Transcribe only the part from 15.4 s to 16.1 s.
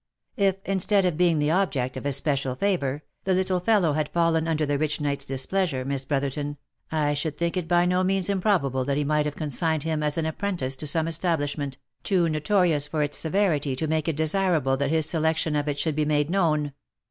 of it should be